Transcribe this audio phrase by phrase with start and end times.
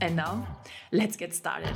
[0.00, 0.46] And now,
[0.92, 1.74] let's get started.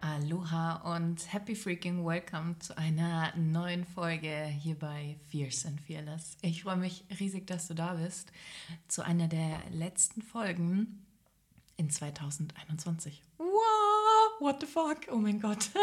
[0.00, 6.36] Aloha und happy freaking welcome zu einer neuen Folge hier bei Fierce and Fearless.
[6.42, 8.30] Ich freue mich riesig, dass du da bist
[8.86, 11.04] zu einer der letzten Folgen
[11.80, 13.22] in 2021.
[13.38, 13.89] Wow,
[14.40, 15.06] what the fuck?
[15.10, 15.70] Oh mein Gott.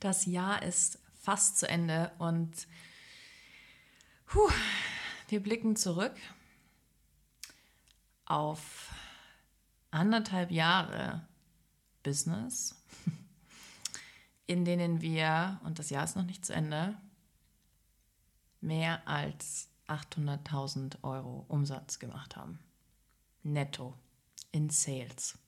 [0.00, 2.66] Das Jahr ist fast zu Ende und
[4.26, 4.50] puh,
[5.28, 6.16] wir blicken zurück
[8.24, 8.90] auf
[9.92, 11.26] anderthalb Jahre
[12.02, 12.74] Business,
[14.46, 16.96] in denen wir, und das Jahr ist noch nicht zu Ende,
[18.60, 22.58] mehr als 800.000 Euro Umsatz gemacht haben.
[23.42, 23.96] Netto
[24.50, 25.38] in Sales.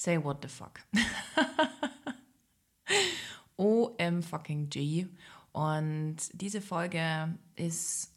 [0.00, 0.80] Say what the fuck.
[3.58, 5.06] OM fucking G.
[5.52, 8.10] Und diese Folge ist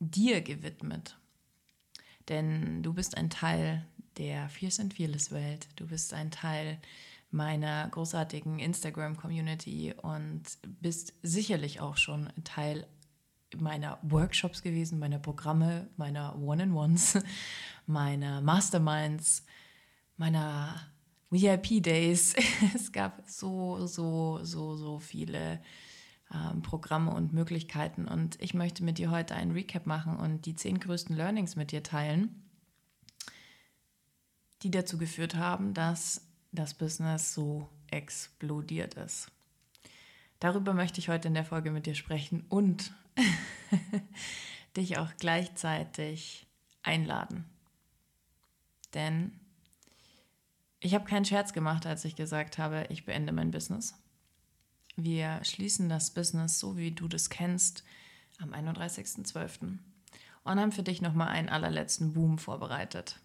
[0.00, 1.16] dir gewidmet.
[2.28, 3.86] Denn du bist ein Teil
[4.16, 5.68] der Fierce and Fearless Welt.
[5.76, 6.80] Du bist ein Teil
[7.30, 10.42] meiner großartigen Instagram-Community und
[10.80, 12.88] bist sicherlich auch schon Teil
[13.56, 17.20] meiner Workshops gewesen, meiner Programme, meiner One-on-Ones,
[17.86, 19.44] meiner Masterminds,
[20.16, 20.80] meiner
[21.30, 22.34] VIP-Days.
[22.74, 25.60] Es gab so, so, so, so viele
[26.32, 28.08] ähm, Programme und Möglichkeiten.
[28.08, 31.72] Und ich möchte mit dir heute einen Recap machen und die zehn größten Learnings mit
[31.72, 32.42] dir teilen,
[34.62, 39.30] die dazu geführt haben, dass das Business so explodiert ist.
[40.40, 42.92] Darüber möchte ich heute in der Folge mit dir sprechen und
[44.76, 46.46] dich auch gleichzeitig
[46.82, 47.44] einladen.
[48.94, 49.38] Denn
[50.80, 53.94] ich habe keinen Scherz gemacht, als ich gesagt habe, ich beende mein Business.
[54.96, 57.84] Wir schließen das Business, so wie du das kennst,
[58.38, 59.78] am 31.12.
[60.44, 63.20] und haben für dich nochmal einen allerletzten Boom vorbereitet.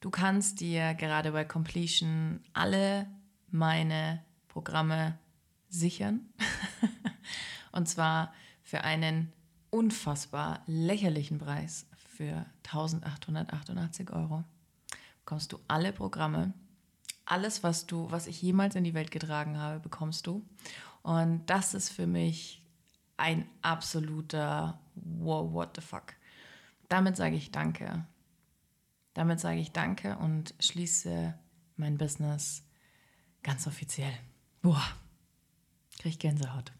[0.00, 3.06] Du kannst dir gerade bei Completion alle
[3.50, 5.18] meine Programme
[5.68, 6.28] sichern.
[7.72, 8.32] und zwar
[8.62, 9.32] für einen
[9.70, 14.44] unfassbar lächerlichen Preis für 1888 Euro
[15.24, 16.52] bekommst du alle Programme.
[17.24, 20.44] Alles, was du, was ich jemals in die Welt getragen habe, bekommst du.
[21.02, 22.62] Und das ist für mich
[23.16, 26.14] ein absoluter Wow, what the fuck.
[26.88, 28.06] Damit sage ich Danke.
[29.14, 31.38] Damit sage ich Danke und schließe
[31.76, 32.64] mein Business
[33.42, 34.12] ganz offiziell.
[34.60, 34.82] Boah,
[35.98, 36.72] kriege ich Gänsehaut.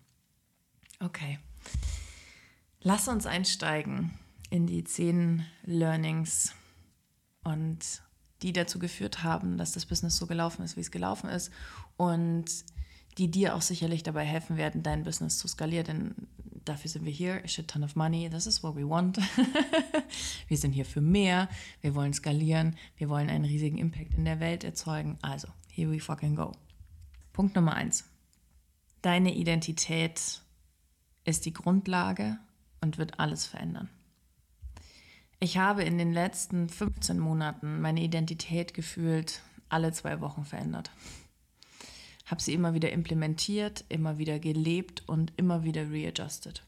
[1.01, 1.39] Okay.
[2.81, 4.19] Lass uns einsteigen
[4.51, 6.55] in die zehn Learnings
[7.45, 8.03] und
[8.43, 11.51] die dazu geführt haben, dass das Business so gelaufen ist, wie es gelaufen ist
[11.97, 12.47] und
[13.19, 16.15] die dir auch sicherlich dabei helfen werden, dein Business zu skalieren, denn
[16.65, 17.43] dafür sind wir hier.
[17.45, 19.19] A shit ton of money, this is what we want.
[20.49, 21.49] wir sind hier für mehr,
[21.81, 25.19] wir wollen skalieren, wir wollen einen riesigen Impact in der Welt erzeugen.
[25.23, 26.53] Also, here we fucking go.
[27.33, 28.05] Punkt Nummer eins.
[29.03, 30.41] Deine Identität
[31.25, 32.39] ist die Grundlage
[32.81, 33.89] und wird alles verändern.
[35.43, 40.93] Ich habe in den letzten 15 Monaten meine Identität gefühlt alle zwei Wochen verändert.
[42.27, 46.63] Habe sie immer wieder implementiert, immer wieder gelebt und immer wieder readjusted.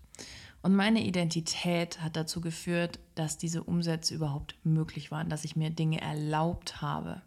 [0.61, 5.71] Und meine Identität hat dazu geführt, dass diese Umsätze überhaupt möglich waren, dass ich mir
[5.71, 7.23] Dinge erlaubt habe.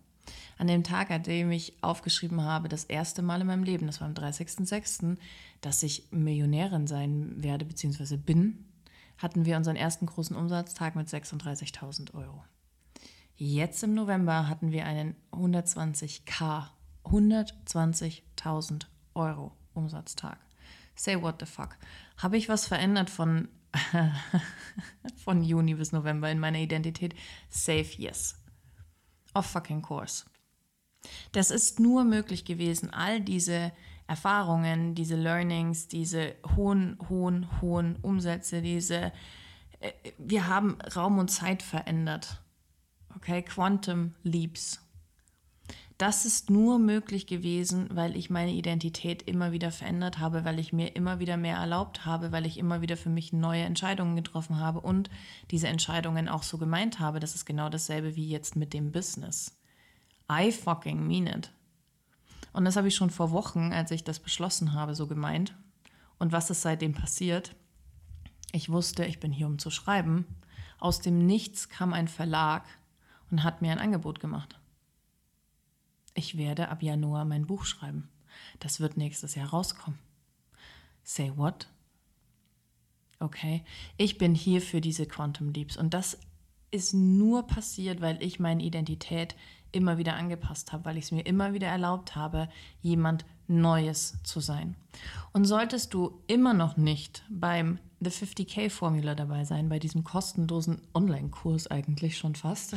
[0.58, 4.02] An dem Tag, an dem ich aufgeschrieben habe, das erste Mal in meinem Leben, das
[4.02, 5.16] war am 30.06.,
[5.62, 8.18] dass ich Millionärin sein werde bzw.
[8.18, 8.66] bin,
[9.18, 12.44] hatten wir unseren ersten großen Umsatztag mit 36.000 Euro.
[13.36, 16.70] Jetzt im November hatten wir einen 120k,
[17.06, 20.40] 120.000 Euro Umsatztag.
[20.96, 21.78] Say what the fuck.
[22.18, 23.50] Habe ich was verändert von,
[25.24, 27.14] von Juni bis November in meiner Identität?
[27.50, 28.36] Safe yes.
[29.34, 30.26] Of fucking course.
[31.32, 33.72] Das ist nur möglich gewesen, all diese
[34.08, 39.12] Erfahrungen, diese Learnings, diese hohen, hohen, hohen Umsätze, diese,
[39.80, 42.42] äh, wir haben Raum und Zeit verändert.
[43.16, 44.82] Okay, Quantum Leaps.
[45.98, 50.72] Das ist nur möglich gewesen, weil ich meine Identität immer wieder verändert habe, weil ich
[50.72, 54.60] mir immer wieder mehr erlaubt habe, weil ich immer wieder für mich neue Entscheidungen getroffen
[54.60, 55.10] habe und
[55.50, 57.20] diese Entscheidungen auch so gemeint habe.
[57.20, 59.58] Das ist genau dasselbe wie jetzt mit dem Business.
[60.32, 61.52] I fucking mean it.
[62.58, 65.56] Und das habe ich schon vor Wochen, als ich das beschlossen habe, so gemeint.
[66.18, 67.56] Und was ist seitdem passiert?
[68.52, 70.26] Ich wusste, ich bin hier, um zu schreiben.
[70.80, 72.66] Aus dem Nichts kam ein Verlag
[73.30, 74.60] und hat mir ein Angebot gemacht.
[76.16, 78.10] Ich werde ab Januar mein Buch schreiben.
[78.58, 80.00] Das wird nächstes Jahr rauskommen.
[81.04, 81.68] Say what?
[83.20, 83.64] Okay,
[83.98, 86.18] ich bin hier für diese Quantum Leaps und das
[86.72, 89.36] ist nur passiert, weil ich meine Identität
[89.72, 92.50] immer wieder angepasst habe, weil ich es mir immer wieder erlaubt habe,
[92.82, 94.76] jemand Neues zu sein.
[95.34, 100.82] Und solltest du immer noch nicht beim The 50k Formula dabei sein, bei diesem kostenlosen
[100.94, 102.76] Online-Kurs eigentlich schon fast,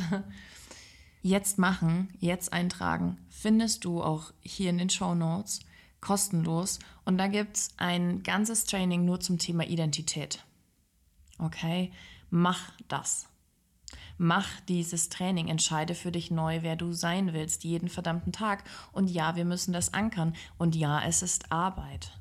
[1.21, 5.61] jetzt machen, jetzt eintragen, findest du auch hier in den Show Notes
[5.99, 6.79] kostenlos.
[7.05, 10.43] Und da gibt es ein ganzes Training nur zum Thema Identität.
[11.37, 11.91] Okay,
[12.29, 13.27] mach das.
[14.23, 18.63] Mach dieses Training, entscheide für dich neu, wer du sein willst, jeden verdammten Tag.
[18.91, 20.35] Und ja, wir müssen das ankern.
[20.59, 22.19] Und ja, es ist Arbeit.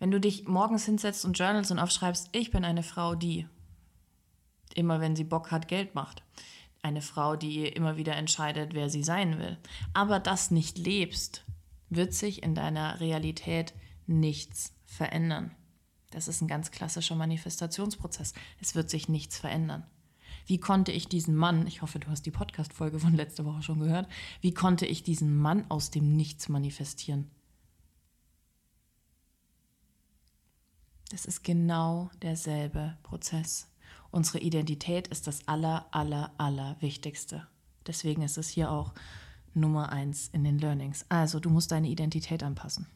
[0.00, 3.46] Wenn du dich morgens hinsetzt und journalst und aufschreibst, ich bin eine Frau, die
[4.74, 6.24] immer, wenn sie Bock hat, Geld macht.
[6.82, 9.56] Eine Frau, die immer wieder entscheidet, wer sie sein will.
[9.94, 11.44] Aber das nicht lebst,
[11.90, 13.72] wird sich in deiner Realität
[14.08, 15.54] nichts verändern.
[16.10, 18.34] Das ist ein ganz klassischer Manifestationsprozess.
[18.60, 19.86] Es wird sich nichts verändern.
[20.48, 23.80] Wie konnte ich diesen Mann, ich hoffe, du hast die Podcast-Folge von letzter Woche schon
[23.80, 24.08] gehört,
[24.40, 27.30] wie konnte ich diesen Mann aus dem Nichts manifestieren?
[31.10, 33.68] Das ist genau derselbe Prozess.
[34.10, 37.46] Unsere Identität ist das aller, aller, aller Wichtigste.
[37.86, 38.94] Deswegen ist es hier auch
[39.52, 41.04] Nummer eins in den Learnings.
[41.10, 42.86] Also, du musst deine Identität anpassen.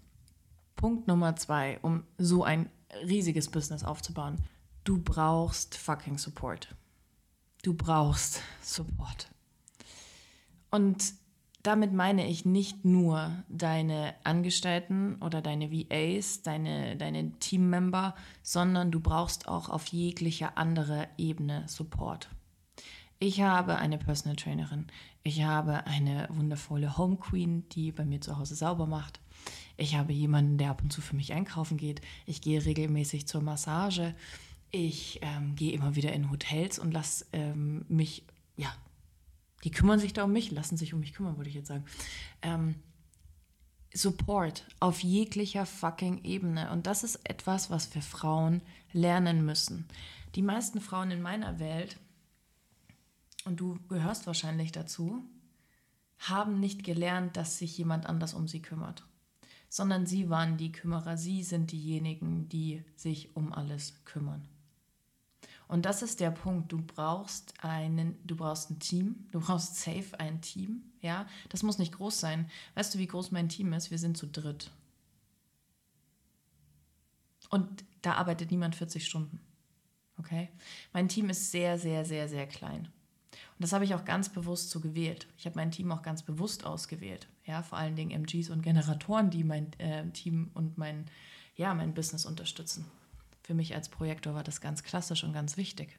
[0.75, 2.71] Punkt Nummer zwei, um so ein
[3.07, 4.39] riesiges Business aufzubauen.
[4.85, 6.75] Du brauchst fucking Support.
[7.63, 9.31] Du brauchst Support.
[10.71, 11.15] Und
[11.63, 18.99] damit meine ich nicht nur deine Angestellten oder deine VAs, deine, deine Teammember, sondern du
[18.99, 22.31] brauchst auch auf jeglicher andere Ebene Support.
[23.21, 24.89] Ich habe eine Personal Trainerin.
[25.23, 29.21] Ich habe eine wundervolle Home Queen, die bei mir zu Hause sauber macht.
[29.77, 32.01] Ich habe jemanden, der ab und zu für mich einkaufen geht.
[32.27, 34.17] Ich gehe regelmäßig zur Massage.
[34.73, 38.25] Ich ähm, gehe immer wieder in Hotels und lasse ähm, mich,
[38.57, 38.75] ja,
[39.65, 41.85] die kümmern sich da um mich, lassen sich um mich kümmern, würde ich jetzt sagen.
[42.41, 42.75] Ähm,
[43.95, 46.71] Support auf jeglicher fucking Ebene.
[46.73, 49.87] Und das ist etwas, was wir Frauen lernen müssen.
[50.35, 51.99] Die meisten Frauen in meiner Welt,
[53.45, 55.23] und du gehörst wahrscheinlich dazu,
[56.19, 59.05] haben nicht gelernt, dass sich jemand anders um sie kümmert,
[59.69, 64.49] sondern sie waren die Kümmerer, sie sind diejenigen, die sich um alles kümmern.
[65.73, 66.71] Und das ist der Punkt.
[66.71, 69.25] Du brauchst einen, du brauchst ein Team.
[69.31, 70.83] Du brauchst safe ein Team.
[71.01, 72.51] Ja, das muss nicht groß sein.
[72.75, 73.91] Weißt du, wie groß mein Team ist?
[73.91, 74.71] Wir sind zu dritt.
[77.49, 79.41] Und da arbeitet niemand 40 Stunden.
[80.19, 80.51] Okay?
[80.93, 82.89] Mein Team ist sehr, sehr, sehr, sehr klein.
[83.33, 85.27] Und das habe ich auch ganz bewusst so gewählt.
[85.39, 87.29] Ich habe mein Team auch ganz bewusst ausgewählt.
[87.47, 91.07] Ja, vor allen Dingen MGs und Generatoren, die mein äh, Team und mein,
[91.57, 92.85] ja, mein Business unterstützen.
[93.43, 95.99] Für mich als Projektor war das ganz klassisch und ganz wichtig.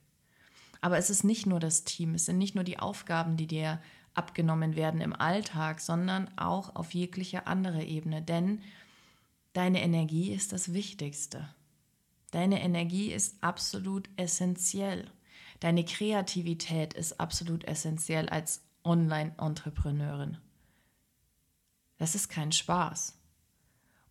[0.81, 3.81] Aber es ist nicht nur das Team, es sind nicht nur die Aufgaben, die dir
[4.13, 8.21] abgenommen werden im Alltag, sondern auch auf jegliche andere Ebene.
[8.21, 8.61] Denn
[9.53, 11.47] deine Energie ist das Wichtigste.
[12.31, 15.09] Deine Energie ist absolut essentiell.
[15.59, 20.37] Deine Kreativität ist absolut essentiell als Online-Entrepreneurin.
[21.97, 23.17] Das ist kein Spaß.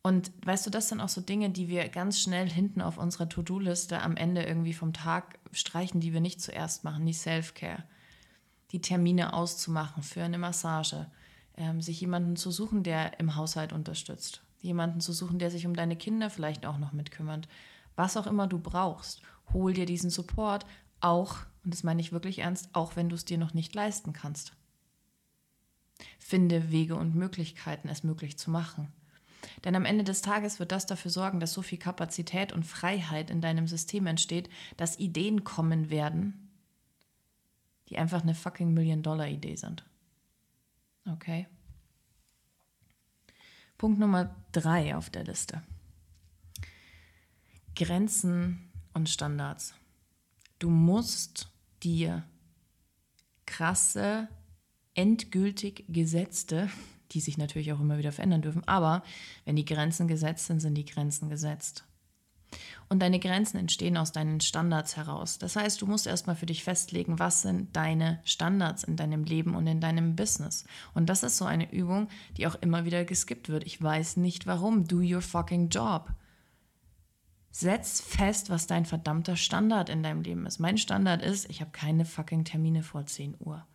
[0.02, 3.28] Und weißt du, das sind auch so Dinge, die wir ganz schnell hinten auf unserer
[3.28, 7.84] To-Do-Liste am Ende irgendwie vom Tag streichen, die wir nicht zuerst machen, die Self-Care.
[8.72, 11.06] Die Termine auszumachen für eine Massage,
[11.56, 15.74] ähm, sich jemanden zu suchen, der im Haushalt unterstützt, jemanden zu suchen, der sich um
[15.74, 17.48] deine Kinder vielleicht auch noch mitkümmert.
[17.94, 20.66] Was auch immer du brauchst, hol dir diesen Support,
[21.00, 24.12] auch, und das meine ich wirklich ernst, auch wenn du es dir noch nicht leisten
[24.12, 24.54] kannst.
[26.18, 28.92] Finde Wege und Möglichkeiten, es möglich zu machen.
[29.64, 33.30] Denn am Ende des Tages wird das dafür sorgen, dass so viel Kapazität und Freiheit
[33.30, 36.50] in deinem System entsteht, dass Ideen kommen werden,
[37.88, 39.84] die einfach eine fucking Million-Dollar-Idee sind.
[41.10, 41.46] Okay?
[43.78, 45.62] Punkt Nummer drei auf der Liste.
[47.74, 49.74] Grenzen und Standards.
[50.58, 51.48] Du musst
[51.82, 52.22] dir
[53.46, 54.28] krasse
[54.94, 56.70] endgültig gesetzte,
[57.14, 59.02] die sich natürlich auch immer wieder verändern dürfen, aber
[59.44, 61.84] wenn die Grenzen gesetzt sind, sind die Grenzen gesetzt.
[62.88, 65.38] Und deine Grenzen entstehen aus deinen Standards heraus.
[65.38, 69.54] Das heißt, du musst erstmal für dich festlegen, was sind deine Standards in deinem Leben
[69.54, 70.64] und in deinem Business.
[70.92, 73.64] Und das ist so eine Übung, die auch immer wieder geskippt wird.
[73.64, 74.86] Ich weiß nicht warum.
[74.86, 76.10] Do your fucking job.
[77.50, 80.58] Setz fest, was dein verdammter Standard in deinem Leben ist.
[80.58, 83.66] Mein Standard ist, ich habe keine fucking Termine vor 10 Uhr.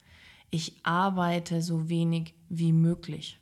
[0.50, 3.40] Ich arbeite so wenig wie möglich.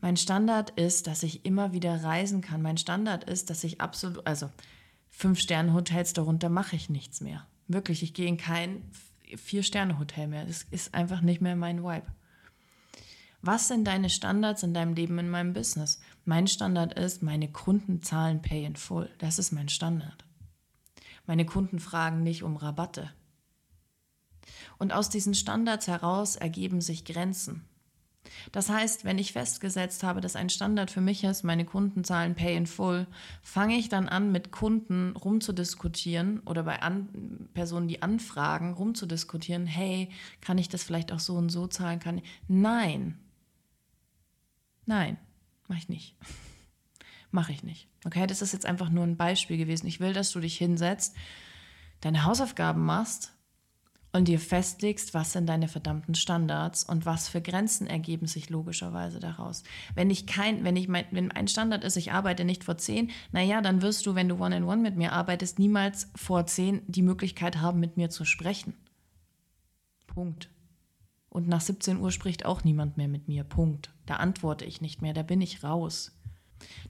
[0.00, 2.60] Mein Standard ist, dass ich immer wieder reisen kann.
[2.62, 4.50] Mein Standard ist, dass ich absolut, also
[5.08, 7.46] Fünf-Sterne-Hotels darunter mache ich nichts mehr.
[7.68, 8.90] Wirklich, ich gehe in kein
[9.36, 10.44] Vier-Sterne-Hotel mehr.
[10.44, 12.06] Das ist einfach nicht mehr mein Vibe.
[13.40, 16.00] Was sind deine Standards in deinem Leben, in meinem Business?
[16.24, 19.10] Mein Standard ist, meine Kunden zahlen Pay in Full.
[19.18, 20.24] Das ist mein Standard.
[21.26, 23.10] Meine Kunden fragen nicht um Rabatte.
[24.78, 27.64] Und aus diesen Standards heraus ergeben sich Grenzen.
[28.52, 32.34] Das heißt, wenn ich festgesetzt habe, dass ein Standard für mich ist, meine Kunden zahlen
[32.34, 33.06] Pay in Full,
[33.42, 40.10] fange ich dann an, mit Kunden rumzudiskutieren oder bei an Personen, die anfragen, rumzudiskutieren, hey,
[40.40, 42.00] kann ich das vielleicht auch so und so zahlen?
[42.00, 42.24] Kann ich?
[42.48, 43.18] Nein.
[44.86, 45.18] Nein,
[45.68, 46.16] mache ich nicht.
[47.30, 47.88] mache ich nicht.
[48.04, 49.86] Okay, das ist jetzt einfach nur ein Beispiel gewesen.
[49.86, 51.16] Ich will, dass du dich hinsetzt,
[52.00, 53.33] deine Hausaufgaben machst
[54.14, 59.18] und dir festlegst, was sind deine verdammten Standards und was für Grenzen ergeben sich logischerweise
[59.18, 59.64] daraus.
[59.96, 63.10] Wenn ich kein, wenn ich mein, wenn ein Standard ist, ich arbeite nicht vor zehn,
[63.32, 67.02] naja, dann wirst du, wenn du One-in-One -one mit mir arbeitest, niemals vor zehn die
[67.02, 68.74] Möglichkeit haben, mit mir zu sprechen.
[70.06, 70.48] Punkt.
[71.28, 73.42] Und nach 17 Uhr spricht auch niemand mehr mit mir.
[73.42, 73.92] Punkt.
[74.06, 76.16] Da antworte ich nicht mehr, da bin ich raus.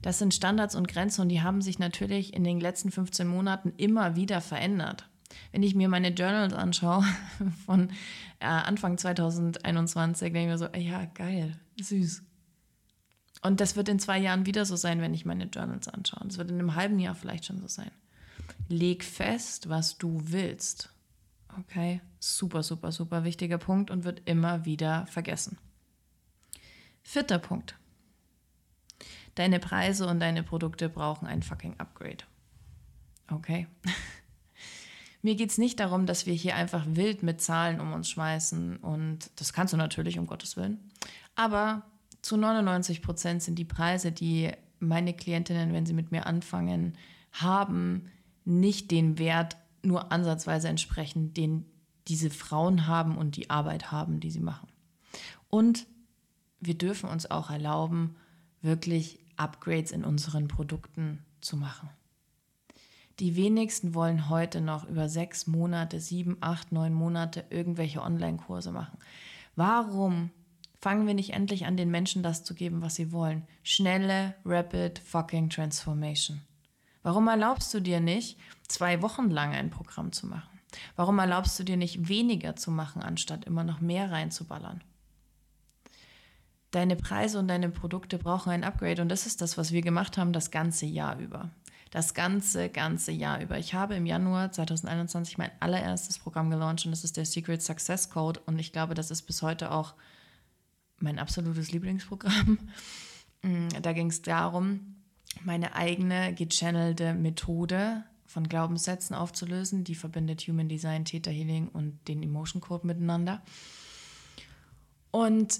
[0.03, 3.73] Das sind Standards und Grenzen und die haben sich natürlich in den letzten 15 Monaten
[3.77, 5.09] immer wieder verändert.
[5.51, 7.03] Wenn ich mir meine Journals anschaue
[7.65, 7.89] von
[8.39, 12.23] äh, Anfang 2021, denke ich mir so, ja, geil, süß.
[13.41, 16.25] Und das wird in zwei Jahren wieder so sein, wenn ich meine Journals anschaue.
[16.25, 17.91] Das wird in einem halben Jahr vielleicht schon so sein.
[18.69, 20.89] Leg fest, was du willst.
[21.59, 25.57] Okay, super, super, super wichtiger Punkt und wird immer wieder vergessen.
[27.03, 27.75] Vierter Punkt.
[29.35, 32.23] Deine Preise und deine Produkte brauchen ein fucking Upgrade.
[33.29, 33.67] Okay.
[35.25, 38.77] Mir geht es nicht darum, dass wir hier einfach wild mit Zahlen um uns schmeißen.
[38.77, 40.91] Und das kannst du natürlich, um Gottes Willen.
[41.33, 41.81] Aber
[42.21, 46.93] zu 99 Prozent sind die Preise, die meine Klientinnen, wenn sie mit mir anfangen,
[47.31, 48.11] haben,
[48.43, 51.65] nicht den Wert nur ansatzweise entsprechen, den
[52.07, 54.67] diese Frauen haben und die Arbeit haben, die sie machen.
[55.49, 55.87] Und
[56.59, 58.15] wir dürfen uns auch erlauben,
[58.61, 61.89] wirklich Upgrades in unseren Produkten zu machen.
[63.19, 68.97] Die wenigsten wollen heute noch über sechs Monate, sieben, acht, neun Monate irgendwelche Online-Kurse machen.
[69.55, 70.31] Warum
[70.81, 73.47] fangen wir nicht endlich an, den Menschen das zu geben, was sie wollen?
[73.63, 76.41] Schnelle, rapid fucking Transformation.
[77.03, 80.59] Warum erlaubst du dir nicht, zwei Wochen lang ein Programm zu machen?
[80.97, 84.83] Warum erlaubst du dir nicht weniger zu machen, anstatt immer noch mehr reinzuballern?
[86.71, 90.17] Deine Preise und deine Produkte brauchen ein Upgrade und das ist das, was wir gemacht
[90.17, 91.49] haben das ganze Jahr über
[91.91, 93.57] das ganze, ganze Jahr über.
[93.57, 98.09] Ich habe im Januar 2021 mein allererstes Programm gelauncht und das ist der Secret Success
[98.09, 99.93] Code und ich glaube, das ist bis heute auch
[100.99, 102.59] mein absolutes Lieblingsprogramm.
[103.41, 104.95] Mm, da ging es darum,
[105.43, 112.23] meine eigene gechannelte Methode von Glaubenssätzen aufzulösen, die verbindet Human Design, Theta Healing und den
[112.23, 113.43] Emotion Code miteinander.
[115.11, 115.59] Und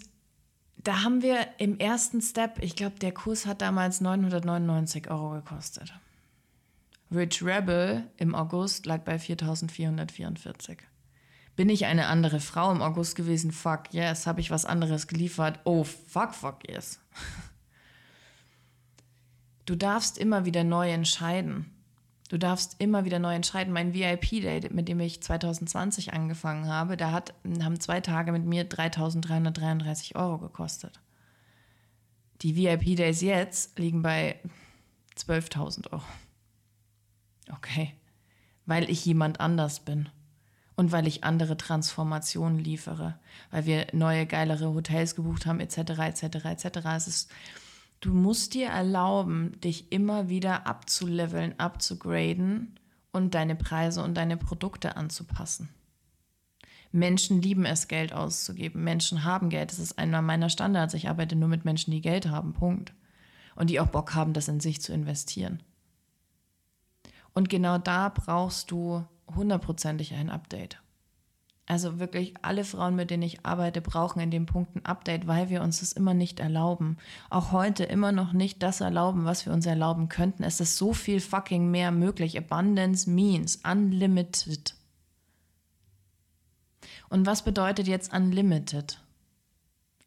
[0.78, 5.94] da haben wir im ersten Step, ich glaube, der Kurs hat damals 999 Euro gekostet.
[7.12, 10.80] Rich Rebel im August lag bei 4444.
[11.56, 13.52] Bin ich eine andere Frau im August gewesen?
[13.52, 14.28] Fuck yes.
[14.28, 15.60] Habe ich was anderes geliefert?
[15.64, 17.00] Oh, fuck, fuck yes.
[19.66, 21.72] Du darfst immer wieder neu entscheiden.
[22.30, 23.74] Du darfst immer wieder neu entscheiden.
[23.74, 28.68] Mein VIP-Date, mit dem ich 2020 angefangen habe, da hat, haben zwei Tage mit mir
[28.68, 31.00] 3.333 Euro gekostet.
[32.42, 34.40] Die VIP-Days jetzt liegen bei
[35.18, 36.04] 12.000 Euro.
[37.52, 37.94] Okay.
[38.66, 40.10] Weil ich jemand anders bin.
[40.76, 43.20] Und weil ich andere Transformationen liefere.
[43.52, 46.66] Weil wir neue, geilere Hotels gebucht haben, etc., etc., etc.
[46.96, 47.32] Es ist,
[48.02, 52.80] du musst dir erlauben, dich immer wieder abzuleveln, abzugraden
[53.12, 55.70] und deine Preise und deine Produkte anzupassen.
[56.92, 58.84] Menschen lieben es, Geld auszugeben.
[58.84, 59.72] Menschen haben Geld.
[59.72, 60.94] Das ist einer meiner Standards.
[60.94, 62.54] Ich arbeite nur mit Menschen, die Geld haben.
[62.54, 62.94] Punkt.
[63.56, 65.62] Und die auch Bock haben, das in sich zu investieren.
[67.36, 70.80] Und genau da brauchst du hundertprozentig ein Update.
[71.68, 75.50] Also wirklich alle Frauen, mit denen ich arbeite, brauchen in dem Punkt ein Update, weil
[75.50, 76.98] wir uns das immer nicht erlauben.
[77.30, 80.44] Auch heute immer noch nicht das erlauben, was wir uns erlauben könnten.
[80.44, 82.38] Es ist so viel fucking mehr möglich.
[82.38, 84.76] Abundance means unlimited.
[87.10, 89.02] Und was bedeutet jetzt unlimited?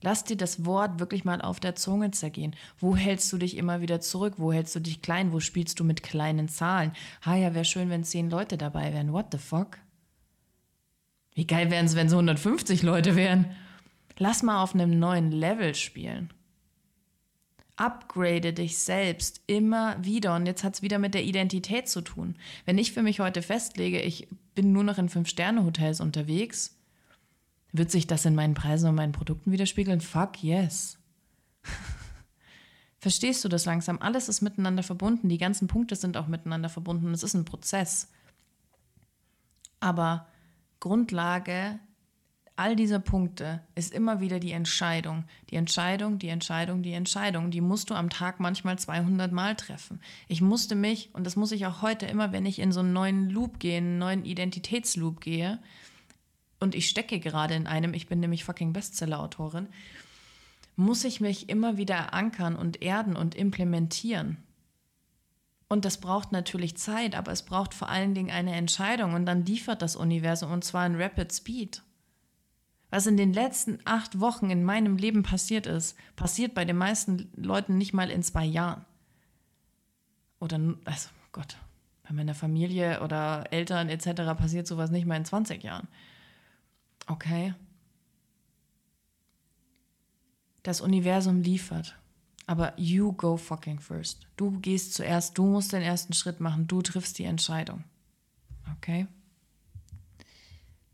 [0.00, 2.55] Lass dir das Wort wirklich mal auf der Zunge zergehen.
[2.78, 4.35] Wo hältst du dich immer wieder zurück?
[4.37, 5.33] Wo hältst du dich klein?
[5.33, 6.93] Wo spielst du mit kleinen Zahlen?
[7.23, 9.12] Ha ja, wäre schön, wenn zehn Leute dabei wären.
[9.12, 9.78] What the fuck?
[11.35, 13.47] Wie geil wären es, wenn es 150 Leute wären?
[14.19, 16.33] Lass mal auf einem neuen Level spielen.
[17.76, 20.35] Upgrade dich selbst immer wieder.
[20.37, 22.37] Und jetzt hat es wieder mit der Identität zu tun.
[22.64, 26.78] Wenn ich für mich heute festlege, ich bin nur noch in Fünf-Sterne-Hotels unterwegs,
[27.79, 30.01] wird sich das in meinen Preisen und meinen Produkten widerspiegeln?
[30.01, 30.99] Fuck yes.
[32.99, 33.99] Verstehst du das langsam?
[34.01, 35.29] Alles ist miteinander verbunden.
[35.29, 37.15] Die ganzen Punkte sind auch miteinander verbunden.
[37.15, 38.09] Es ist ein Prozess.
[39.81, 40.27] Aber
[40.81, 41.79] Grundlage
[42.59, 45.25] all dieser Punkte ist immer wieder die Entscheidung.
[45.51, 47.53] Die Entscheidung, die Entscheidung, die Entscheidung.
[47.53, 50.01] Die musst du am Tag manchmal 200 Mal treffen.
[50.27, 52.93] Ich musste mich, und das muss ich auch heute immer, wenn ich in so einen
[52.93, 55.61] neuen Loop gehe, einen neuen Identitätsloop gehe,
[56.61, 59.69] und ich stecke gerade in einem, ich bin nämlich fucking Bestseller-Autorin,
[60.77, 64.38] muss ich mich immer wieder ankern und erden und implementieren.
[65.69, 69.45] Und das braucht natürlich Zeit, aber es braucht vor allen Dingen eine Entscheidung und dann
[69.45, 71.83] liefert das Universum und zwar in Rapid Speed.
[72.91, 77.31] Was in den letzten acht Wochen in meinem Leben passiert ist, passiert bei den meisten
[77.37, 78.85] Leuten nicht mal in zwei Jahren.
[80.41, 81.59] Oder, also Gott,
[82.09, 84.23] bei meiner Familie oder Eltern etc.
[84.38, 85.88] passiert sowas nicht mal in 20 Jahren.
[87.09, 87.55] Okay.
[90.62, 91.99] Das Universum liefert.
[92.47, 94.27] Aber you go fucking first.
[94.37, 97.85] Du gehst zuerst, du musst den ersten Schritt machen, du triffst die Entscheidung.
[98.77, 99.07] Okay?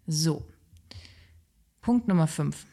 [0.06, 0.44] So.
[1.80, 2.66] Punkt Nummer 5.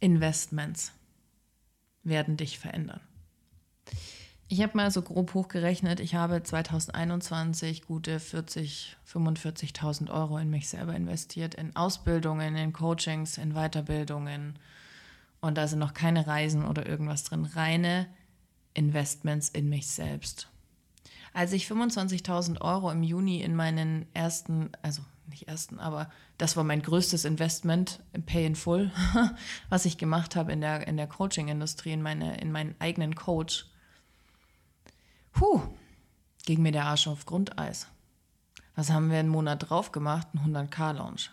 [0.00, 0.92] Investments
[2.04, 3.00] werden dich verändern.
[4.50, 10.70] Ich habe mal so grob hochgerechnet, ich habe 2021 gute 40, 45.000 Euro in mich
[10.70, 14.58] selber investiert, in Ausbildungen, in Coachings, in Weiterbildungen,
[15.40, 17.44] und da sind noch keine Reisen oder irgendwas drin.
[17.44, 18.06] Reine
[18.74, 20.48] Investments in mich selbst.
[21.32, 26.64] Als ich 25.000 Euro im Juni in meinen ersten, also nicht ersten, aber das war
[26.64, 28.90] mein größtes Investment, Pay in Full,
[29.68, 33.66] was ich gemacht habe in der, in der Coaching-Industrie, in, meine, in meinen eigenen Coach.
[35.38, 35.62] Puh,
[36.46, 37.86] ging mir der Arsch auf Grundeis.
[38.74, 40.26] Was haben wir einen Monat drauf gemacht?
[40.34, 41.30] Ein 100k-Launch.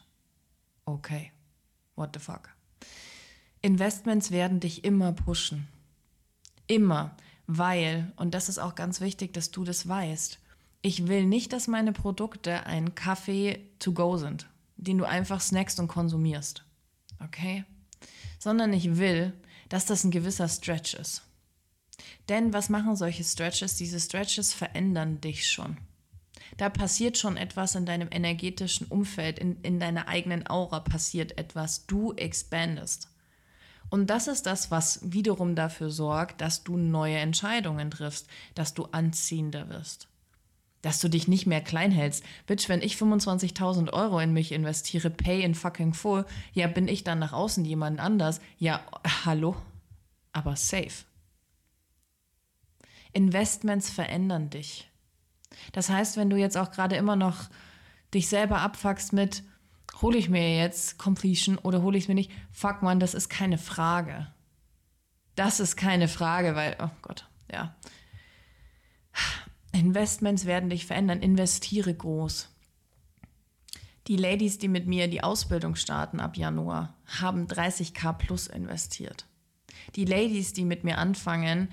[0.86, 1.32] Okay,
[1.96, 2.50] what the fuck.
[3.64, 5.68] Investments werden dich immer pushen.
[6.68, 7.18] Immer.
[7.48, 10.38] Weil, und das ist auch ganz wichtig, dass du das weißt,
[10.84, 15.80] ich will nicht, dass meine Produkte ein Kaffee to go sind, den du einfach snackst
[15.80, 16.64] und konsumierst.
[17.24, 17.66] Okay?
[18.38, 19.34] Sondern ich will,
[19.70, 21.24] dass das ein gewisser Stretch ist.
[22.30, 23.76] Denn was machen solche Stretches?
[23.76, 25.78] Diese Stretches verändern dich schon.
[26.58, 31.86] Da passiert schon etwas in deinem energetischen Umfeld, in, in deiner eigenen Aura passiert etwas.
[31.86, 33.10] Du expandest.
[33.90, 38.86] Und das ist das, was wiederum dafür sorgt, dass du neue Entscheidungen triffst, dass du
[38.86, 40.08] anziehender wirst.
[40.82, 42.24] Dass du dich nicht mehr klein hältst.
[42.48, 47.04] Bitch, wenn ich 25.000 Euro in mich investiere, pay in fucking full, ja, bin ich
[47.04, 48.40] dann nach außen jemand anders?
[48.58, 48.82] Ja,
[49.26, 49.56] hallo?
[50.32, 51.06] Aber safe.
[53.16, 54.90] Investments verändern dich.
[55.72, 57.50] Das heißt, wenn du jetzt auch gerade immer noch
[58.14, 59.44] dich selber abfuckst mit,
[60.02, 62.32] hole ich mir jetzt Completion oder hole ich es mir nicht?
[62.52, 64.28] Fuck man, das ist keine Frage.
[65.36, 67.76] Das ist keine Frage, weil, oh Gott, ja.
[69.72, 71.22] Investments werden dich verändern.
[71.22, 72.50] Investiere groß.
[74.08, 79.26] Die Ladies, die mit mir die Ausbildung starten ab Januar, haben 30k plus investiert.
[79.96, 81.70] Die Ladies, die mit mir anfangen,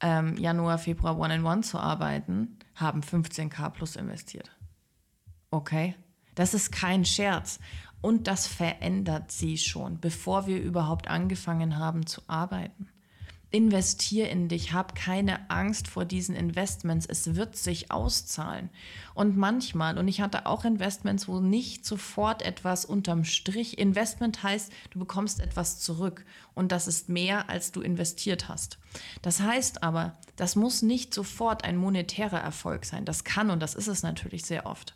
[0.00, 4.50] ähm, Januar, Februar One-in-One zu arbeiten, haben 15k plus investiert.
[5.50, 5.94] Okay?
[6.34, 7.58] Das ist kein Scherz.
[8.02, 12.88] Und das verändert sie schon, bevor wir überhaupt angefangen haben zu arbeiten.
[13.52, 18.70] Investier in dich, hab keine Angst vor diesen Investments, es wird sich auszahlen.
[19.12, 24.72] Und manchmal, und ich hatte auch Investments, wo nicht sofort etwas unterm Strich, Investment heißt,
[24.90, 28.78] du bekommst etwas zurück und das ist mehr, als du investiert hast.
[29.20, 33.04] Das heißt aber, das muss nicht sofort ein monetärer Erfolg sein.
[33.04, 34.94] Das kann und das ist es natürlich sehr oft.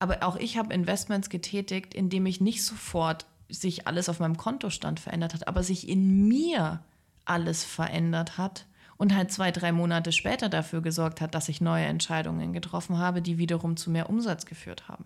[0.00, 4.98] Aber auch ich habe Investments getätigt, indem ich nicht sofort sich alles auf meinem Kontostand
[4.98, 6.82] verändert hat, aber sich in mir
[7.30, 8.66] alles verändert hat
[8.96, 13.22] und halt zwei, drei Monate später dafür gesorgt hat, dass ich neue Entscheidungen getroffen habe,
[13.22, 15.04] die wiederum zu mehr Umsatz geführt haben.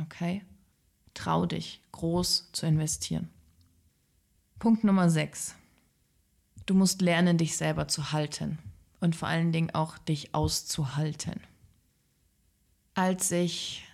[0.00, 0.42] Okay?
[1.14, 3.28] Trau dich, groß zu investieren.
[4.58, 5.54] Punkt Nummer 6.
[6.66, 8.58] Du musst lernen, dich selber zu halten
[9.00, 11.40] und vor allen Dingen auch dich auszuhalten.
[12.94, 13.84] Als ich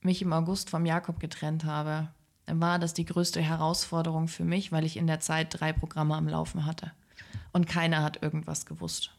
[0.00, 2.08] mich im August vom Jakob getrennt habe,
[2.46, 6.28] war das die größte Herausforderung für mich, weil ich in der Zeit drei Programme am
[6.28, 6.92] Laufen hatte
[7.52, 9.12] und keiner hat irgendwas gewusst.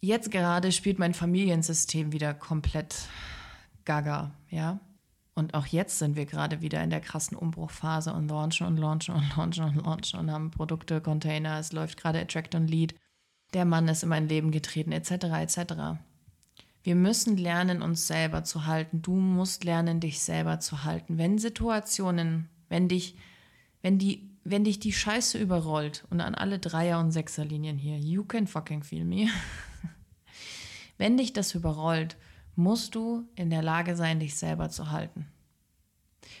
[0.00, 3.08] Jetzt gerade spielt mein Familiensystem wieder komplett
[3.84, 4.80] gaga, ja.
[5.34, 9.14] Und auch jetzt sind wir gerade wieder in der krassen Umbruchphase und launchen und launchen
[9.14, 12.94] und launchen und launchen und haben Produkte, Container, es läuft gerade Attract und Lead.
[13.52, 15.10] Der Mann ist in mein Leben getreten, etc.
[15.10, 15.98] etc.
[16.86, 19.02] Wir müssen lernen, uns selber zu halten.
[19.02, 21.18] Du musst lernen, dich selber zu halten.
[21.18, 23.16] Wenn Situationen, wenn dich,
[23.82, 28.22] wenn die, wenn dich die Scheiße überrollt und an alle Dreier- und Sechserlinien hier, you
[28.22, 29.26] can fucking feel me.
[30.96, 32.16] wenn dich das überrollt,
[32.54, 35.26] musst du in der Lage sein, dich selber zu halten.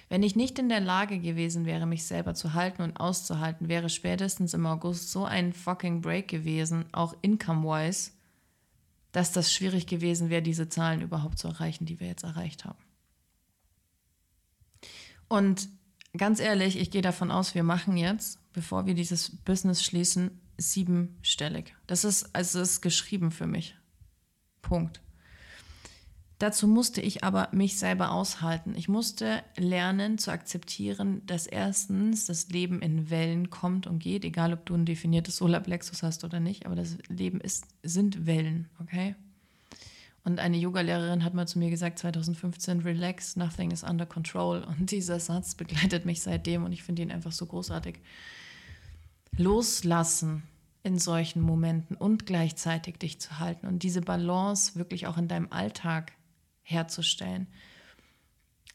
[0.08, 3.88] Wenn ich nicht in der Lage gewesen wäre, mich selber zu halten und auszuhalten, wäre
[3.88, 8.12] spätestens im August so ein fucking Break gewesen, auch income-wise,
[9.16, 12.84] dass das schwierig gewesen wäre, diese Zahlen überhaupt zu erreichen, die wir jetzt erreicht haben.
[15.26, 15.70] Und
[16.18, 21.74] ganz ehrlich, ich gehe davon aus, wir machen jetzt, bevor wir dieses Business schließen, siebenstellig.
[21.86, 23.74] Das ist, also ist geschrieben für mich.
[24.60, 25.00] Punkt.
[26.38, 28.74] Dazu musste ich aber mich selber aushalten.
[28.76, 34.52] Ich musste lernen zu akzeptieren, dass erstens das Leben in Wellen kommt und geht, egal
[34.52, 39.14] ob du ein definiertes Solarplexus hast oder nicht, aber das Leben ist, sind Wellen, okay?
[40.24, 44.62] Und eine Yogalehrerin hat mal zu mir gesagt, 2015, relax, nothing is under control.
[44.64, 48.00] Und dieser Satz begleitet mich seitdem und ich finde ihn einfach so großartig.
[49.38, 50.42] Loslassen
[50.82, 55.50] in solchen Momenten und gleichzeitig dich zu halten und diese Balance wirklich auch in deinem
[55.50, 56.12] Alltag
[56.66, 57.46] herzustellen.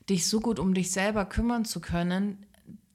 [0.10, 2.46] Dich so gut um dich selber kümmern zu können,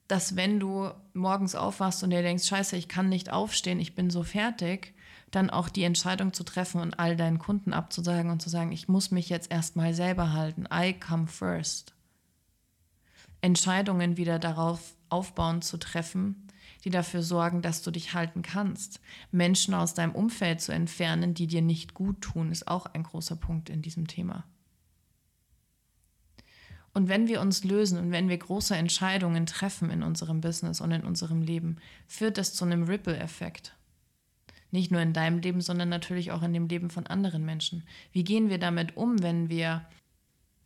[0.07, 4.09] dass wenn du morgens aufwachst und dir denkst, scheiße, ich kann nicht aufstehen, ich bin
[4.09, 4.93] so fertig,
[5.31, 8.87] dann auch die Entscheidung zu treffen und all deinen Kunden abzusagen und zu sagen, ich
[8.87, 10.65] muss mich jetzt erstmal selber halten.
[10.73, 11.93] I come first.
[13.41, 16.47] Entscheidungen wieder darauf aufbauen zu treffen,
[16.85, 19.01] die dafür sorgen, dass du dich halten kannst.
[19.31, 23.35] Menschen aus deinem Umfeld zu entfernen, die dir nicht gut tun, ist auch ein großer
[23.35, 24.45] Punkt in diesem Thema.
[26.97, 30.89] Und wenn wir uns lösen und wenn wir große Entscheidungen treffen in unserem Business und
[30.89, 33.75] in unserem Leben, führt das zu einem Ripple-Effekt.
[34.71, 37.83] Nicht nur in deinem Leben, sondern natürlich auch in dem Leben von anderen Menschen.
[38.13, 39.85] Wie gehen wir damit um, wenn wir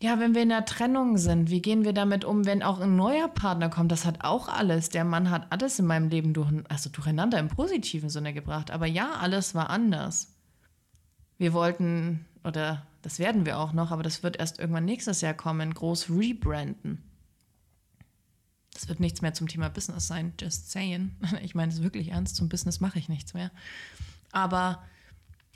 [0.02, 2.96] ja, wenn wir in einer Trennung sind, wie gehen wir damit um, wenn auch ein
[2.96, 3.91] neuer Partner kommt?
[3.91, 4.88] Das hat auch alles.
[4.88, 8.72] Der Mann hat alles in meinem Leben durch, also durcheinander im positiven Sinne gebracht.
[8.72, 10.34] Aber ja, alles war anders.
[11.38, 15.34] Wir wollten oder das werden wir auch noch, aber das wird erst irgendwann nächstes Jahr
[15.34, 17.04] kommen, groß rebranden.
[18.73, 21.15] Das wird nichts mehr zum Thema Business sein, just saying.
[21.41, 23.51] Ich meine es wirklich ernst, zum Business mache ich nichts mehr.
[24.32, 24.82] Aber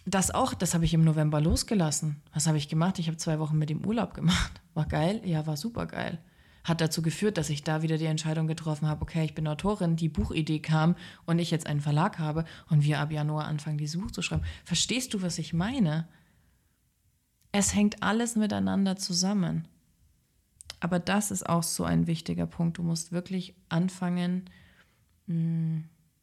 [0.06, 2.22] das auch, das habe ich im November losgelassen.
[2.34, 3.00] Was habe ich gemacht?
[3.00, 4.62] Ich habe zwei Wochen mit ihm Urlaub gemacht.
[4.74, 5.22] War geil?
[5.24, 6.20] Ja, war super geil.
[6.64, 9.96] Hat dazu geführt, dass ich da wieder die Entscheidung getroffen habe, okay, ich bin Autorin,
[9.96, 10.96] die Buchidee kam
[11.26, 14.44] und ich jetzt einen Verlag habe und wir ab Januar anfangen, dieses Buch zu schreiben.
[14.64, 16.08] Verstehst du, was ich meine?
[17.58, 19.66] Es hängt alles miteinander zusammen.
[20.82, 22.80] Aber das ist auch so ein wichtiger Punkt.
[22.80, 24.50] Du musst wirklich anfangen,
[25.28, 25.78] mm,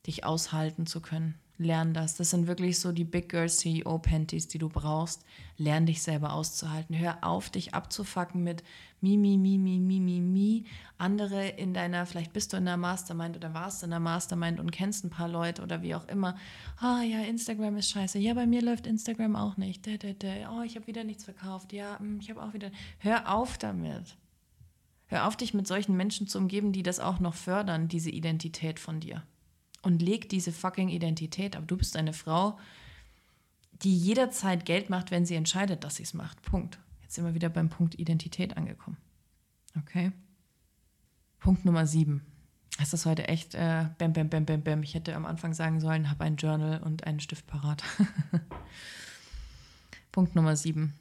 [0.06, 1.36] dich aushalten zu können.
[1.56, 2.16] Lern das.
[2.16, 5.24] Das sind wirklich so die Big Girl CEO Panties, die du brauchst.
[5.56, 6.98] Lern dich selber auszuhalten.
[6.98, 8.62] Hör auf, dich abzufacken mit
[9.00, 10.00] mi, mi, mi, mi, mi.
[11.02, 14.70] Andere in deiner, vielleicht bist du in der Mastermind oder warst in der Mastermind und
[14.70, 16.36] kennst ein paar Leute oder wie auch immer.
[16.78, 18.18] Ah ja, Instagram ist scheiße.
[18.20, 19.86] Ja, bei mir läuft Instagram auch nicht.
[19.88, 21.72] Oh, ich habe wieder nichts verkauft.
[21.72, 22.70] Ja, hm, ich habe auch wieder.
[22.98, 24.16] Hör auf damit.
[25.06, 28.78] Hör auf, dich mit solchen Menschen zu umgeben, die das auch noch fördern, diese Identität
[28.78, 29.22] von dir
[29.82, 31.64] und leg diese fucking Identität ab.
[31.66, 32.58] Du bist eine Frau,
[33.82, 36.40] die jederzeit Geld macht, wenn sie entscheidet, dass sie es macht.
[36.42, 36.78] Punkt.
[37.02, 38.96] Jetzt sind wir wieder beim Punkt Identität angekommen.
[39.76, 40.12] Okay.
[41.42, 42.24] Punkt Nummer sieben.
[42.80, 44.82] Es ist heute echt äh, bam, bam, bam, bam, bam.
[44.84, 47.82] Ich hätte am Anfang sagen sollen, habe ein Journal und einen Stift parat.
[50.12, 50.94] Punkt Nummer sieben.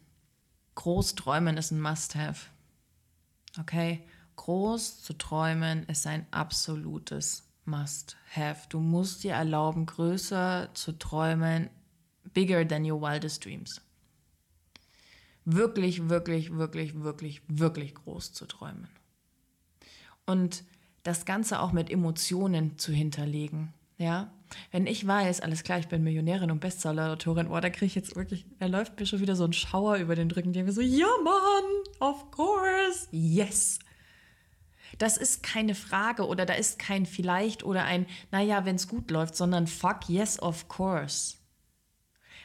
[0.74, 2.48] Groß träumen ist ein Must-Have.
[3.60, 4.02] Okay?
[4.38, 8.68] Groß zu träumen ist ein absolutes must have.
[8.70, 11.70] Du musst dir erlauben, größer zu träumen,
[12.34, 13.80] bigger than your wildest dreams.
[15.46, 18.88] Wirklich, wirklich, wirklich, wirklich, wirklich groß zu träumen.
[20.26, 20.64] Und
[21.04, 23.74] das Ganze auch mit Emotionen zu hinterlegen.
[23.98, 24.32] Ja,
[24.72, 28.16] wenn ich weiß, alles klar, ich bin Millionärin und Bestseller-Autorin, oh, da kriege ich jetzt
[28.16, 30.82] wirklich, da läuft mir schon wieder so ein Schauer über den Rücken, der mir so,
[30.82, 31.64] ja Mann,
[32.00, 33.80] of course, yes.
[34.98, 39.10] Das ist keine Frage oder da ist kein vielleicht oder ein, naja, wenn es gut
[39.10, 41.38] läuft, sondern fuck yes, of course.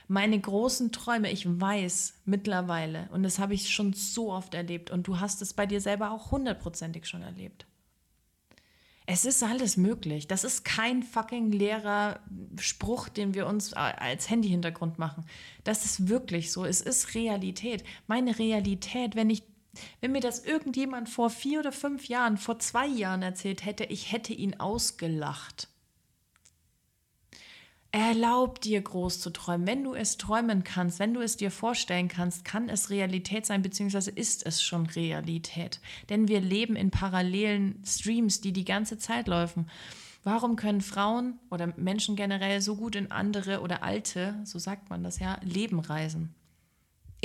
[0.09, 5.09] Meine großen Träume, ich weiß mittlerweile, und das habe ich schon so oft erlebt, und
[5.09, 7.67] du hast es bei dir selber auch hundertprozentig schon erlebt.
[9.09, 10.27] Es ist alles möglich.
[10.27, 12.19] Das ist kein fucking leerer
[12.59, 15.25] Spruch, den wir uns als Handy-Hintergrund machen.
[15.63, 16.65] Das ist wirklich so.
[16.65, 17.85] Es ist Realität.
[18.09, 19.45] Meine Realität, wenn ich,
[20.01, 24.11] wenn mir das irgendjemand vor vier oder fünf Jahren, vor zwei Jahren erzählt hätte, ich
[24.11, 25.69] hätte ihn ausgelacht.
[27.97, 29.67] Erlaub dir groß zu träumen.
[29.67, 33.63] Wenn du es träumen kannst, wenn du es dir vorstellen kannst, kann es Realität sein,
[33.63, 35.81] beziehungsweise ist es schon Realität.
[36.11, 39.71] Denn wir leben in parallelen Streams, die die ganze Zeit laufen.
[40.25, 45.03] Warum können Frauen oder Menschen generell so gut in andere oder alte, so sagt man
[45.03, 46.35] das ja, Leben reisen?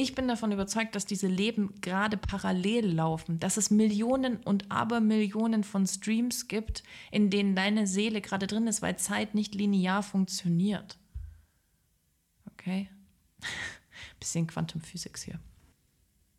[0.01, 5.63] Ich bin davon überzeugt, dass diese Leben gerade parallel laufen, dass es Millionen und Abermillionen
[5.63, 10.97] von Streams gibt, in denen deine Seele gerade drin ist, weil Zeit nicht linear funktioniert.
[12.47, 12.89] Okay?
[14.19, 15.39] Bisschen Quantum Physics hier.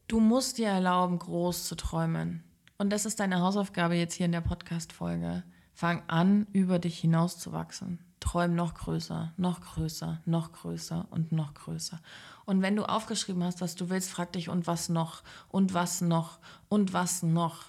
[0.08, 2.42] Du musst dir erlauben, groß zu träumen.
[2.78, 5.44] Und das ist deine Hausaufgabe jetzt hier in der Podcast-Folge.
[5.72, 8.00] Fang an, über dich hinauszuwachsen.
[8.22, 12.00] Träum noch größer, noch größer, noch größer und noch größer.
[12.44, 16.00] Und wenn du aufgeschrieben hast, was du willst, frag dich, und was noch, und was
[16.00, 17.64] noch, und was noch.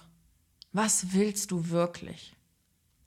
[0.72, 2.36] Was willst du wirklich?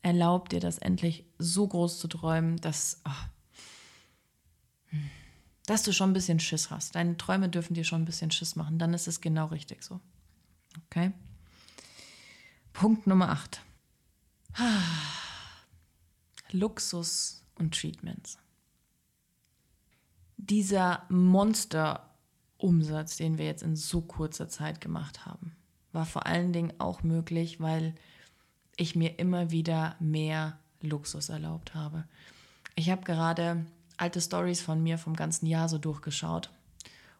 [0.02, 4.98] Erlaub dir das endlich so groß zu träumen, dass, oh,
[5.66, 6.96] dass du schon ein bisschen Schiss hast.
[6.96, 8.78] Deine Träume dürfen dir schon ein bisschen Schiss machen.
[8.78, 10.02] Dann ist es genau richtig so.
[10.88, 11.14] Okay?
[12.74, 13.62] Punkt Nummer 8.
[16.54, 18.38] Luxus und Treatments
[20.38, 25.56] dieser Monsterumsatz, den wir jetzt in so kurzer Zeit gemacht haben,
[25.92, 27.96] war vor allen Dingen auch möglich, weil
[28.76, 32.06] ich mir immer wieder mehr Luxus erlaubt habe.
[32.76, 33.66] Ich habe gerade
[33.98, 36.52] alte Stories von mir vom ganzen Jahr so durchgeschaut.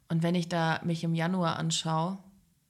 [0.08, 2.20] Und wenn ich da mich im Januar anschaue,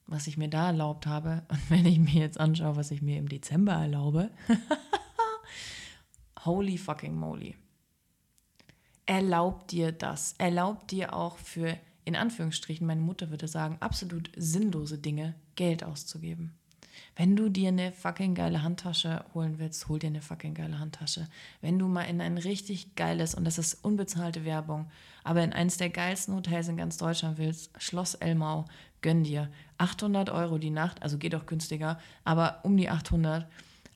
[0.06, 3.18] was ich mir da erlaubt habe, und wenn ich mir jetzt anschaue, was ich mir
[3.18, 4.30] im Dezember erlaube,
[6.44, 7.56] holy fucking moly
[9.08, 10.34] erlaub dir das.
[10.36, 16.54] Erlaub dir auch für, in Anführungsstrichen, meine Mutter würde sagen, absolut sinnlose Dinge Geld auszugeben.
[17.16, 21.26] Wenn du dir eine fucking geile Handtasche holen willst, hol dir eine fucking geile Handtasche.
[21.62, 24.90] Wenn du mal in ein richtig geiles, und das ist unbezahlte Werbung,
[25.24, 28.66] aber in eins der geilsten Hotels in ganz Deutschland willst, Schloss Elmau,
[29.00, 29.48] gönn dir
[29.78, 33.46] 800 Euro die Nacht, also geht auch günstiger, aber um die 800.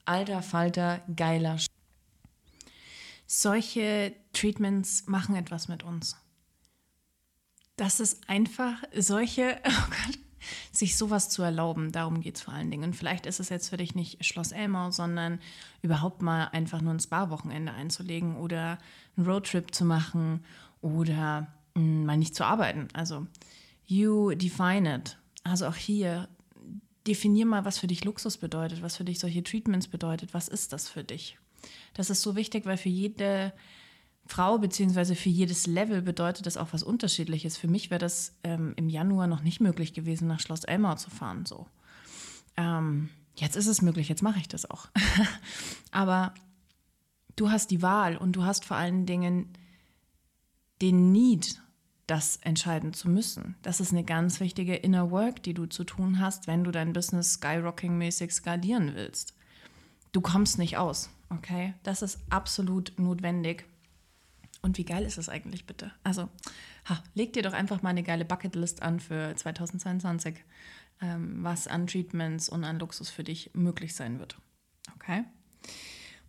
[0.05, 1.59] Alter Falter, geiler
[3.33, 6.17] solche Treatments machen etwas mit uns.
[7.77, 10.19] Das ist einfach solche, oh Gott,
[10.71, 12.85] sich sowas zu erlauben, darum geht es vor allen Dingen.
[12.85, 15.41] Und vielleicht ist es jetzt für dich nicht Schloss Elmau, sondern
[15.81, 18.77] überhaupt mal einfach nur ein Spa-Wochenende einzulegen oder
[19.17, 20.45] einen Roadtrip zu machen
[20.83, 22.89] oder mh, hm, mal nicht zu arbeiten.
[22.93, 23.27] Also,
[23.87, 25.17] you define it.
[25.43, 26.29] Also auch hier,
[27.07, 30.35] definier mal, was für dich Luxus bedeutet, was für dich solche Treatments bedeutet.
[30.35, 31.39] Was ist das für dich?
[31.95, 33.53] Das ist so wichtig, weil für jede
[34.27, 37.57] Frau beziehungsweise für jedes Level bedeutet das auch was Unterschiedliches.
[37.57, 41.11] Für mich wäre das ähm, im Januar noch nicht möglich gewesen, nach Schloss Elmau zu
[41.11, 41.45] fahren.
[41.45, 41.67] So.
[42.57, 44.89] Ähm, jetzt ist es möglich, jetzt mache ich das auch.
[45.91, 46.35] Aber
[47.37, 49.49] du hast die Wahl und du hast vor allen Dingen
[50.81, 51.61] den Need,
[52.07, 53.57] das entscheiden zu müssen.
[53.63, 56.93] Das ist eine ganz wichtige Inner Work, die du zu tun hast, wenn du dein
[56.93, 59.35] Business skyrocking-mäßig skalieren willst.
[60.13, 61.11] Du kommst nicht aus.
[61.37, 63.65] Okay, das ist absolut notwendig.
[64.61, 65.91] Und wie geil ist das eigentlich bitte?
[66.05, 66.29] Also,
[66.89, 70.37] ha, leg dir doch einfach mal eine geile Bucketlist an für 2022,
[71.01, 74.37] ähm, was an Treatments und an Luxus für dich möglich sein wird.
[74.95, 75.25] Okay?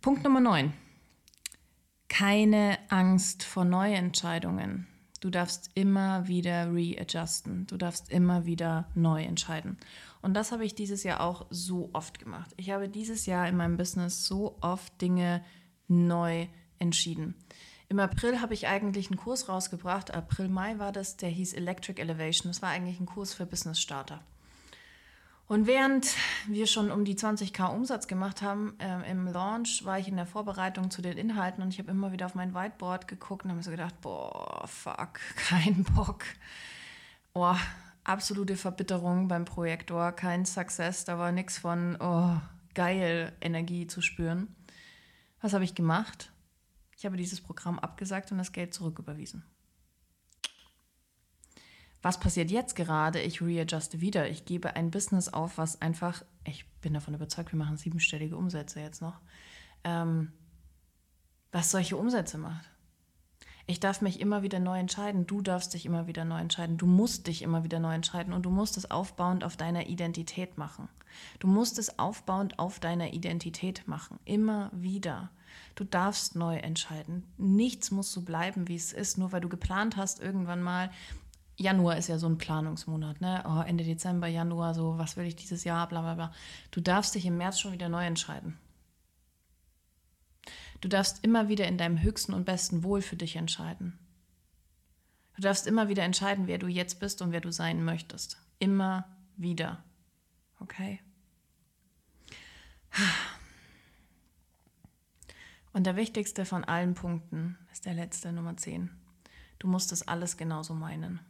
[0.00, 0.72] Punkt Nummer 9.
[2.08, 4.86] Keine Angst vor Neuentscheidungen.
[5.24, 7.66] Du darfst immer wieder readjusten.
[7.66, 9.78] Du darfst immer wieder neu entscheiden.
[10.20, 12.52] Und das habe ich dieses Jahr auch so oft gemacht.
[12.58, 15.42] Ich habe dieses Jahr in meinem Business so oft Dinge
[15.88, 16.46] neu
[16.78, 17.36] entschieden.
[17.88, 20.12] Im April habe ich eigentlich einen Kurs rausgebracht.
[20.12, 22.50] April, Mai war das, der hieß Electric Elevation.
[22.50, 24.20] Das war eigentlich ein Kurs für Business Starter.
[25.46, 26.14] Und während
[26.46, 30.26] wir schon um die 20k Umsatz gemacht haben äh, im Launch, war ich in der
[30.26, 33.62] Vorbereitung zu den Inhalten und ich habe immer wieder auf mein Whiteboard geguckt und habe
[33.62, 36.24] so gedacht, boah, fuck, kein Bock.
[37.34, 37.54] Oh,
[38.04, 42.40] absolute Verbitterung beim Projektor, kein Success, da war nichts von, oh,
[42.74, 44.54] geil, Energie zu spüren.
[45.42, 46.32] Was habe ich gemacht?
[46.96, 49.44] Ich habe dieses Programm abgesagt und das Geld zurücküberwiesen.
[52.04, 53.18] Was passiert jetzt gerade?
[53.18, 54.28] Ich readjuste wieder.
[54.28, 58.78] Ich gebe ein Business auf, was einfach, ich bin davon überzeugt, wir machen siebenstellige Umsätze
[58.80, 59.20] jetzt noch,
[59.84, 60.30] ähm,
[61.50, 62.68] was solche Umsätze macht.
[63.66, 65.26] Ich darf mich immer wieder neu entscheiden.
[65.26, 66.76] Du darfst dich immer wieder neu entscheiden.
[66.76, 70.58] Du musst dich immer wieder neu entscheiden und du musst es aufbauend auf deiner Identität
[70.58, 70.90] machen.
[71.38, 74.18] Du musst es aufbauend auf deiner Identität machen.
[74.26, 75.30] Immer wieder.
[75.74, 77.24] Du darfst neu entscheiden.
[77.38, 80.90] Nichts muss so bleiben, wie es ist, nur weil du geplant hast, irgendwann mal.
[81.56, 83.44] Januar ist ja so ein Planungsmonat, ne?
[83.46, 86.32] Oh, Ende Dezember, Januar, so, was will ich dieses Jahr, bla bla bla.
[86.70, 88.58] Du darfst dich im März schon wieder neu entscheiden.
[90.80, 93.98] Du darfst immer wieder in deinem höchsten und besten Wohl für dich entscheiden.
[95.36, 98.38] Du darfst immer wieder entscheiden, wer du jetzt bist und wer du sein möchtest.
[98.58, 99.82] Immer wieder.
[100.60, 101.00] Okay?
[105.72, 108.90] Und der wichtigste von allen Punkten ist der letzte, Nummer 10.
[109.58, 111.20] Du musst das alles genauso meinen.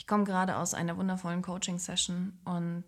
[0.00, 2.84] Ich komme gerade aus einer wundervollen Coaching-Session und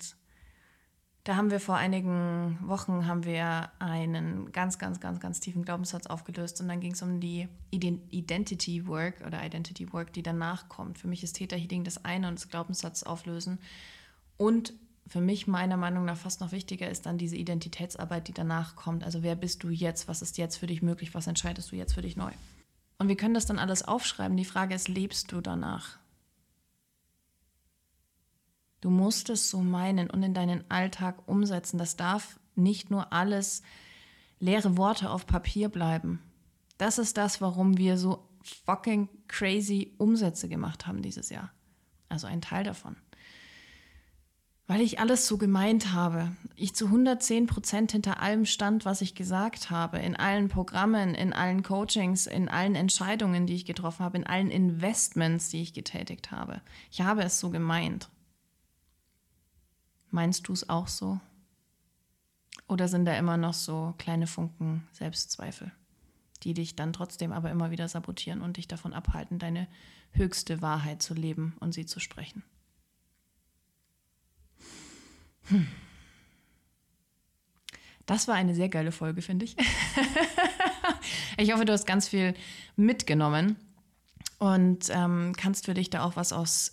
[1.25, 6.07] da haben wir vor einigen Wochen haben wir einen ganz, ganz, ganz, ganz tiefen Glaubenssatz
[6.07, 10.99] aufgelöst und dann ging es um die Identity Work oder Identity Work, die danach kommt.
[10.99, 13.59] Für mich ist Theta Healing das eine und das Glaubenssatz auflösen.
[14.39, 14.73] Und
[15.07, 19.05] für mich meiner Meinung nach fast noch wichtiger ist dann diese Identitätsarbeit, die danach kommt.
[19.05, 20.09] Also wer bist du jetzt?
[20.09, 21.13] Was ist jetzt für dich möglich?
[21.13, 22.33] Was entscheidest du jetzt für dich neu?
[22.97, 24.39] Und wir können das dann alles aufschreiben.
[24.39, 25.99] Die Frage ist, lebst du danach?
[28.83, 31.79] Du musst es so meinen und in deinen Alltag umsetzen.
[31.79, 33.63] Das darf nicht nur alles
[34.41, 36.21] leere Worte auf Papier bleiben.
[36.79, 38.29] Das ist das, warum wir so
[38.67, 41.53] fucking crazy Umsätze gemacht haben dieses Jahr.
[42.09, 42.97] Also ein Teil davon.
[44.67, 46.35] Weil ich alles so gemeint habe.
[46.57, 49.99] Ich zu 110 Prozent hinter allem stand, was ich gesagt habe.
[49.99, 54.51] In allen Programmen, in allen Coachings, in allen Entscheidungen, die ich getroffen habe, in allen
[54.51, 56.63] Investments, die ich getätigt habe.
[56.91, 58.09] Ich habe es so gemeint.
[60.13, 61.19] Meinst du es auch so?
[62.69, 65.73] Oder sind da immer noch so kleine Funken Selbstzweifel,
[66.43, 69.67] die dich dann trotzdem aber immer wieder sabotieren und dich davon abhalten, deine
[70.13, 72.43] höchste Wahrheit zu leben und sie zu sprechen?
[75.49, 75.67] Hm.
[78.05, 79.57] Das war eine sehr geile Folge, finde ich.
[81.39, 82.35] ich hoffe, du hast ganz viel
[82.77, 83.57] mitgenommen
[84.39, 86.73] und ähm, kannst für dich da auch was aus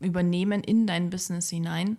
[0.00, 1.96] übernehmen in dein Business hinein.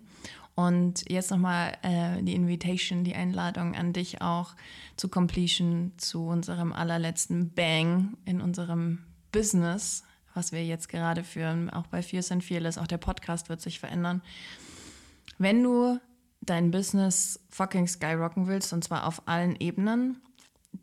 [0.60, 4.54] Und jetzt nochmal äh, die Invitation, die Einladung an dich auch
[4.98, 8.98] zu Completion, zu unserem allerletzten Bang in unserem
[9.32, 13.62] Business, was wir jetzt gerade führen, auch bei Fierce and Fearless, auch der Podcast wird
[13.62, 14.20] sich verändern.
[15.38, 15.98] Wenn du
[16.42, 20.20] dein Business fucking skyrocken willst, und zwar auf allen Ebenen,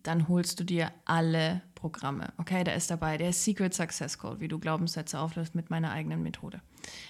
[0.02, 2.34] dann holst du dir alle Programme.
[2.40, 6.24] Okay, da ist dabei der Secret Success Code, wie du Glaubenssätze auflöst mit meiner eigenen
[6.24, 6.62] Methode.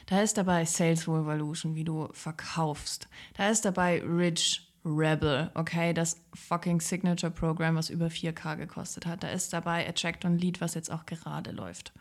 [0.06, 3.08] Da ist dabei Sales Revolution, wie du verkaufst.
[3.36, 9.24] Da ist dabei Rich Rebel, okay, das fucking Signature Program, was über 4K gekostet hat.
[9.24, 11.94] Da ist dabei Attract on Lead, was jetzt auch gerade läuft.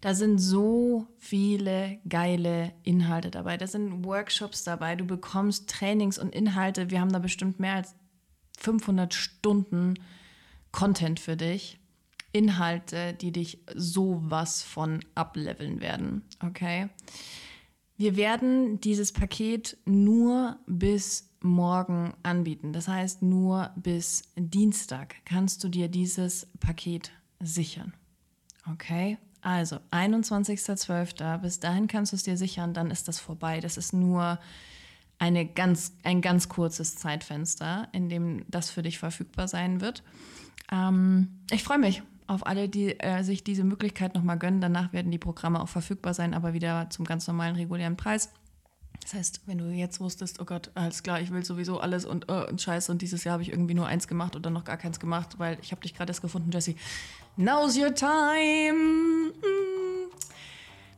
[0.00, 3.56] Da sind so viele geile Inhalte dabei.
[3.56, 4.96] Da sind Workshops dabei.
[4.96, 6.90] Du bekommst Trainings und Inhalte.
[6.90, 7.94] Wir haben da bestimmt mehr als
[8.58, 9.94] 500 Stunden
[10.72, 11.78] Content für dich.
[12.34, 16.22] Inhalte, die dich sowas von ableveln werden.
[16.44, 16.88] Okay?
[17.96, 22.72] Wir werden dieses Paket nur bis morgen anbieten.
[22.72, 27.94] Das heißt, nur bis Dienstag kannst du dir dieses Paket sichern.
[28.70, 29.16] Okay?
[29.40, 31.38] Also 21.12.
[31.38, 33.60] Bis dahin kannst du es dir sichern, dann ist das vorbei.
[33.60, 34.40] Das ist nur
[35.20, 40.02] eine ganz, ein ganz kurzes Zeitfenster, in dem das für dich verfügbar sein wird.
[40.72, 44.60] Ähm, ich freue mich auf alle, die äh, sich diese Möglichkeit nochmal gönnen.
[44.60, 48.30] Danach werden die Programme auch verfügbar sein, aber wieder zum ganz normalen regulären Preis.
[49.02, 52.30] Das heißt, wenn du jetzt wusstest, oh Gott, alles klar, ich will sowieso alles und,
[52.30, 54.78] uh, und Scheiße und dieses Jahr habe ich irgendwie nur eins gemacht oder noch gar
[54.78, 56.74] keins gemacht, weil ich habe dich gerade erst gefunden, Jesse.
[57.36, 58.72] Now's your time.
[58.72, 59.73] Mm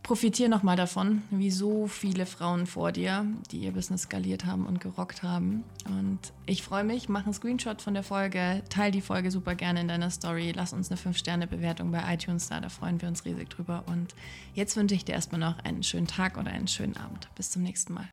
[0.06, 4.80] profitiere nochmal davon, wie so viele Frauen vor dir, die ihr Business skaliert haben und
[4.80, 5.64] gerockt haben.
[5.84, 9.80] Und ich freue mich, mach einen Screenshot von der Folge, teile die Folge super gerne
[9.80, 13.50] in deiner Story, lass uns eine 5-Sterne-Bewertung bei iTunes da, da freuen wir uns riesig
[13.50, 13.82] drüber.
[13.86, 14.14] Und
[14.54, 17.28] jetzt wünsche ich dir erstmal noch einen schönen Tag oder einen schönen Abend.
[17.34, 18.08] Bis zum nächsten Mal.